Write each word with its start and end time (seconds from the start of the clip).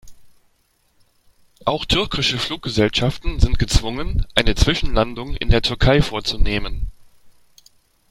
Auch 1.65 1.85
türkische 1.85 2.39
Fluggesellschaften 2.39 3.39
sind 3.39 3.59
gezwungen, 3.59 4.25
eine 4.33 4.55
Zwischenlandung 4.55 5.35
in 5.35 5.49
der 5.49 5.61
Türkei 5.61 6.01
vorzunehmen. 6.01 6.87